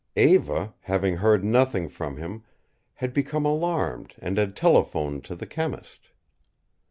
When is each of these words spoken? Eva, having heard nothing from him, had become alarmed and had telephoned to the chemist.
Eva, 0.15 0.73
having 0.79 1.17
heard 1.17 1.43
nothing 1.43 1.87
from 1.87 2.17
him, 2.17 2.43
had 2.95 3.13
become 3.13 3.45
alarmed 3.45 4.15
and 4.17 4.39
had 4.39 4.55
telephoned 4.55 5.23
to 5.23 5.35
the 5.35 5.45
chemist. 5.45 6.09